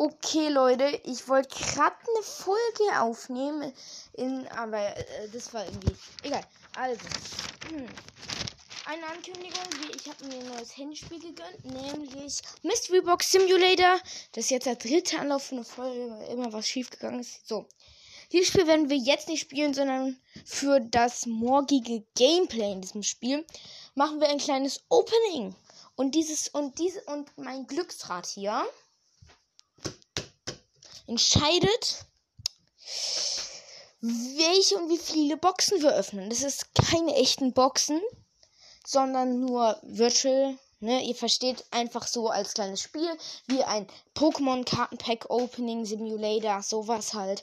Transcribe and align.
Okay, 0.00 0.48
Leute, 0.48 1.00
ich 1.06 1.26
wollte 1.26 1.48
gerade 1.48 1.96
eine 2.14 2.22
Folge 2.22 3.00
aufnehmen, 3.00 3.72
in, 4.12 4.46
aber 4.46 4.96
äh, 4.96 5.28
das 5.32 5.52
war 5.52 5.64
irgendwie 5.64 5.92
egal. 6.22 6.44
Also, 6.76 7.00
hm. 7.68 7.84
eine 8.86 9.06
Ankündigung, 9.08 9.58
ich 9.92 10.08
habe 10.08 10.24
mir 10.26 10.36
ein 10.36 10.50
neues 10.50 10.76
Handyspiel 10.76 11.18
gegönnt, 11.18 11.64
nämlich 11.64 12.40
Mystery 12.62 13.00
Box 13.00 13.32
Simulator. 13.32 13.98
Das 14.30 14.44
ist 14.44 14.50
jetzt 14.50 14.66
der 14.66 14.76
dritte 14.76 15.18
Anlauf 15.18 15.46
für 15.46 15.56
eine 15.56 15.64
Folge, 15.64 16.08
weil 16.12 16.28
immer 16.28 16.52
was 16.52 16.68
schief 16.68 16.90
gegangen 16.90 17.18
ist. 17.18 17.48
So, 17.48 17.66
dieses 18.30 18.46
Spiel 18.46 18.68
werden 18.68 18.90
wir 18.90 18.98
jetzt 18.98 19.26
nicht 19.26 19.40
spielen, 19.40 19.74
sondern 19.74 20.16
für 20.44 20.78
das 20.78 21.26
morgige 21.26 22.06
Gameplay 22.14 22.70
in 22.70 22.82
diesem 22.82 23.02
Spiel 23.02 23.44
machen 23.96 24.20
wir 24.20 24.28
ein 24.28 24.38
kleines 24.38 24.80
Opening. 24.90 25.56
Und 25.96 26.14
dieses 26.14 26.46
und 26.46 26.78
diese 26.78 27.02
und 27.06 27.36
mein 27.36 27.66
Glücksrad 27.66 28.26
hier 28.26 28.64
entscheidet, 31.08 32.04
welche 34.00 34.76
und 34.76 34.88
wie 34.90 34.98
viele 34.98 35.36
Boxen 35.36 35.82
wir 35.82 35.94
öffnen. 35.94 36.30
Das 36.30 36.42
ist 36.42 36.74
keine 36.74 37.14
echten 37.16 37.52
Boxen, 37.52 38.00
sondern 38.86 39.40
nur 39.40 39.78
Virtual. 39.82 40.56
Ne? 40.80 41.02
Ihr 41.02 41.16
versteht 41.16 41.64
einfach 41.72 42.06
so 42.06 42.28
als 42.28 42.54
kleines 42.54 42.80
Spiel, 42.80 43.10
wie 43.48 43.64
ein 43.64 43.88
Pokémon 44.14 44.64
Kartenpack 44.64 45.28
Opening 45.28 45.84
Simulator, 45.84 46.62
sowas 46.62 47.14
halt. 47.14 47.42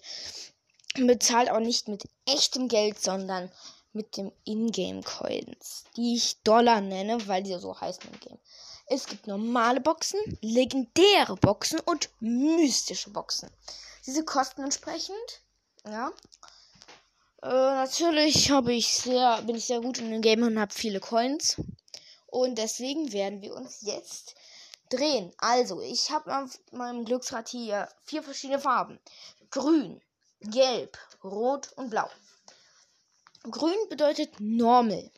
Bezahlt 0.96 1.50
auch 1.50 1.60
nicht 1.60 1.90
mit 1.90 2.04
echtem 2.26 2.70
Geld, 2.70 3.02
sondern 3.02 3.52
mit 3.96 4.18
dem 4.18 4.32
Ingame 4.44 5.02
Coins, 5.02 5.86
die 5.96 6.16
ich 6.16 6.42
Dollar 6.44 6.82
nenne, 6.82 7.26
weil 7.28 7.44
die 7.44 7.58
so 7.58 7.80
heißen 7.80 8.04
im 8.12 8.20
Game. 8.20 8.40
Es 8.88 9.08
gibt 9.08 9.26
normale 9.26 9.82
Boxen, 9.82 10.20
legendäre 10.42 11.36
Boxen 11.38 11.80
und 11.80 12.10
mystische 12.20 13.10
Boxen. 13.10 13.50
Diese 14.06 14.24
kosten 14.24 14.64
entsprechend. 14.64 15.42
Ja. 15.86 16.12
Äh, 17.42 17.48
natürlich 17.48 18.52
habe 18.52 18.74
ich 18.74 18.88
sehr, 18.88 19.42
bin 19.42 19.56
ich 19.56 19.66
sehr 19.66 19.82
gut 19.82 19.98
in 19.98 20.12
dem 20.12 20.22
Game 20.22 20.44
und 20.44 20.60
habe 20.60 20.74
viele 20.74 21.00
Coins. 21.00 21.60
Und 22.28 22.58
deswegen 22.58 23.12
werden 23.14 23.42
wir 23.42 23.56
uns 23.56 23.82
jetzt 23.82 24.36
drehen. 24.90 25.34
Also, 25.38 25.82
ich 25.82 26.12
habe 26.12 26.38
auf 26.38 26.60
meinem 26.72 27.06
Glücksrad 27.06 27.50
hier 27.50 27.88
vier 28.04 28.22
verschiedene 28.22 28.60
Farben. 28.60 29.00
Grün, 29.50 30.02
Gelb, 30.42 30.98
Rot 31.24 31.72
und 31.76 31.90
Blau. 31.90 32.10
Grün 33.52 33.90
bedeutet 33.90 34.40
normal. 34.40 35.12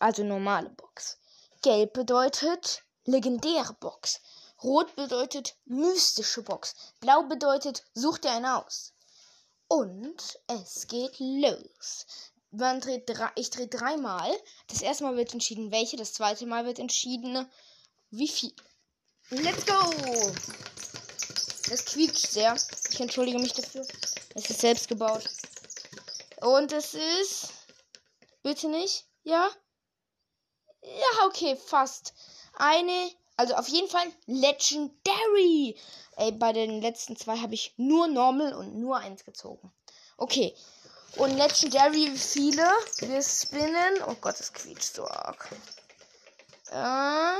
Also 0.00 0.24
normale 0.24 0.70
Box. 0.70 1.16
Gelb 1.62 1.92
bedeutet 1.92 2.82
legendäre 3.04 3.74
Box. 3.74 4.20
Rot 4.64 4.96
bedeutet 4.96 5.54
mystische 5.64 6.42
Box. 6.42 6.74
Blau 7.00 7.22
bedeutet 7.22 7.84
such 7.94 8.18
dir 8.18 8.32
eine 8.32 8.58
aus. 8.58 8.94
Und 9.68 10.40
es 10.48 10.88
geht 10.88 11.20
los. 11.20 12.06
Man 12.50 12.80
dreht 12.80 13.08
drei, 13.08 13.30
ich 13.36 13.50
drehe 13.50 13.68
dreimal. 13.68 14.32
Das 14.66 14.82
erste 14.82 15.04
Mal 15.04 15.16
wird 15.16 15.32
entschieden, 15.32 15.70
welche. 15.70 15.96
Das 15.96 16.12
zweite 16.14 16.46
Mal 16.46 16.64
wird 16.66 16.80
entschieden, 16.80 17.48
wie 18.10 18.28
viel. 18.28 18.52
Let's 19.28 19.64
go! 19.64 20.34
Es 21.70 21.84
quietscht 21.84 22.26
sehr. 22.26 22.56
Ich 22.90 22.98
entschuldige 22.98 23.38
mich 23.38 23.52
dafür. 23.52 23.86
Es 24.34 24.50
ist 24.50 24.60
selbst 24.60 24.88
gebaut. 24.88 25.28
Und 26.40 26.72
es 26.72 26.94
ist. 26.94 27.52
Bitte 28.42 28.68
nicht? 28.68 29.04
Ja? 29.24 29.50
Ja, 30.82 31.26
okay, 31.26 31.56
fast. 31.56 32.14
Eine, 32.54 33.10
also 33.36 33.54
auf 33.54 33.68
jeden 33.68 33.88
Fall 33.88 34.06
Legendary. 34.26 35.78
Ey, 36.16 36.32
bei 36.32 36.52
den 36.52 36.80
letzten 36.80 37.16
zwei 37.16 37.38
habe 37.38 37.54
ich 37.54 37.74
nur 37.76 38.08
Normal 38.08 38.54
und 38.54 38.74
nur 38.74 38.96
eins 38.98 39.24
gezogen. 39.24 39.72
Okay. 40.16 40.54
Und 41.16 41.36
Legendary, 41.36 42.12
wie 42.12 42.18
viele? 42.18 42.66
Wir 42.98 43.22
spinnen. 43.22 44.02
Oh 44.06 44.14
Gott, 44.20 44.38
es 44.40 44.52
quietscht 44.52 44.94
so 44.94 45.06
arg. 45.06 45.48
Äh, 46.70 47.36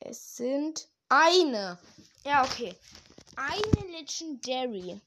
es 0.00 0.36
sind 0.36 0.86
eine. 1.08 1.78
Ja, 2.24 2.44
okay. 2.44 2.76
Eine 3.36 3.90
Legendary. 3.92 5.00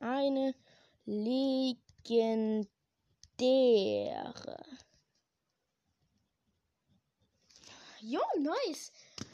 Eine 0.00 0.54
legendäre. 1.04 2.66
Jo, 8.00 8.20
nice. 8.38 8.92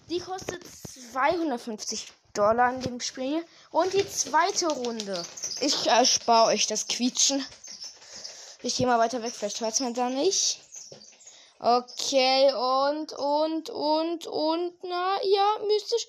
Die 0.09 0.19
kostet 0.19 0.63
250 0.67 2.13
Dollar 2.35 2.75
in 2.75 2.81
dem 2.81 3.01
Spiel. 3.01 3.45
Und 3.71 3.93
die 3.93 4.09
zweite 4.09 4.67
Runde. 4.69 5.25
Ich 5.61 5.87
erspare 5.87 6.49
euch 6.49 6.67
das 6.67 6.89
Quietschen. 6.89 7.45
Ich 8.63 8.77
gehe 8.77 8.87
mal 8.87 8.99
weiter 8.99 9.23
weg, 9.23 9.33
vielleicht 9.33 9.61
hört 9.61 9.79
man 9.81 9.95
da 9.95 10.11
nicht. 10.11 10.61
Okay, 11.61 12.53
und, 12.53 13.13
und, 13.13 13.71
und, 13.71 14.27
und, 14.27 14.75
na, 14.83 15.23
ja, 15.23 15.59
mystisch. 15.67 16.09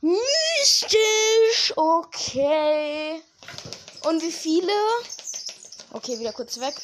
Mystisch, 0.00 1.76
okay. 1.76 3.22
Und 4.04 4.22
wie 4.22 4.32
viele? 4.32 4.72
Okay, 5.92 6.18
wieder 6.18 6.32
kurz 6.32 6.58
weg. 6.60 6.74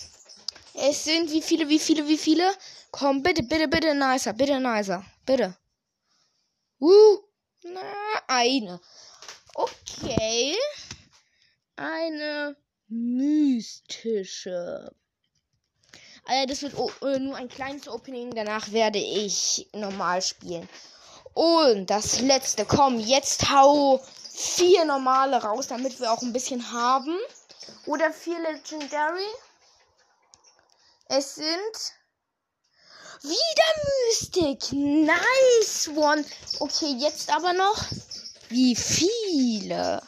Es 0.75 1.04
sind 1.04 1.30
wie 1.30 1.42
viele, 1.42 1.69
wie 1.69 1.78
viele, 1.78 2.08
wie 2.08 2.19
viele? 2.19 2.50
Komm, 2.91 3.22
bitte, 3.22 3.42
bitte, 3.42 3.69
bitte, 3.69 3.94
nicer, 3.94 4.32
bitte, 4.32 4.58
nicer, 4.58 5.04
bitte. 5.25 5.56
Uh, 6.80 7.19
na, 7.62 7.80
eine. 8.26 8.80
Okay. 9.54 10.56
Eine 11.76 12.56
mystische. 12.88 14.92
Also 16.26 16.46
das 16.46 16.62
wird 16.62 16.75
äh, 17.02 17.19
nur 17.19 17.36
ein 17.36 17.48
kleines 17.48 17.88
Opening. 17.88 18.34
Danach 18.34 18.72
werde 18.72 18.98
ich 18.98 19.69
normal 19.72 20.22
spielen. 20.22 20.69
Und 21.34 21.91
das 21.91 22.20
letzte. 22.20 22.64
Komm, 22.64 22.98
jetzt 22.98 23.50
hau 23.50 24.02
vier 24.34 24.84
normale 24.84 25.43
raus, 25.43 25.69
damit 25.69 26.00
wir 26.00 26.12
auch 26.12 26.22
ein 26.22 26.33
bisschen 26.33 26.72
haben. 26.72 27.17
Oder 27.87 28.12
vier 28.12 28.39
Legendary. 28.41 29.27
Es 31.06 31.37
sind 31.37 31.95
wieder 33.23 33.73
Mystic. 34.09 34.73
Nice 34.73 35.89
one. 35.94 36.25
Okay, 36.59 36.97
jetzt 36.99 37.31
aber 37.31 37.53
noch. 37.53 37.84
Wie 38.49 38.75
viele? 38.75 40.03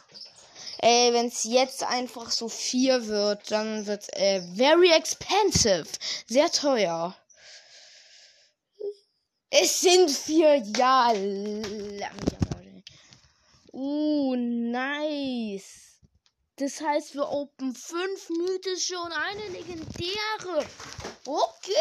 Ey, 0.78 1.12
wenn 1.12 1.28
es 1.28 1.44
jetzt 1.44 1.84
einfach 1.84 2.30
so 2.30 2.48
vier 2.48 3.06
wird, 3.06 3.50
dann 3.50 3.86
wird 3.86 4.12
äh, 4.14 4.42
very 4.54 4.90
expensive. 4.90 5.86
Sehr 6.26 6.50
teuer. 6.50 7.16
Es 9.50 9.80
sind 9.80 10.10
vier. 10.10 10.56
Ja. 10.76 11.12
Uh, 13.78 14.34
nice. 14.36 16.00
Das 16.56 16.80
heißt, 16.80 17.14
wir 17.14 17.28
open 17.28 17.74
fünf 17.74 18.30
mythische 18.30 18.98
und 18.98 19.12
eine 19.12 19.48
legendäre. 19.48 20.66
Okay. 21.26 21.74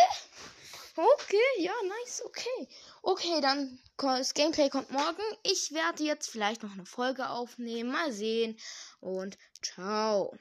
Okay, 0.97 1.38
ja, 1.59 1.72
nice, 1.88 2.22
okay. 2.25 2.67
Okay, 3.01 3.39
dann 3.39 3.79
das 3.95 4.34
Gameplay 4.34 4.69
kommt 4.69 4.91
morgen. 4.91 5.23
Ich 5.44 5.72
werde 5.72 6.03
jetzt 6.03 6.29
vielleicht 6.29 6.63
noch 6.63 6.73
eine 6.73 6.85
Folge 6.85 7.29
aufnehmen. 7.29 7.94
Mal 7.94 8.11
sehen. 8.11 8.59
Und 9.00 9.38
ciao. 9.61 10.34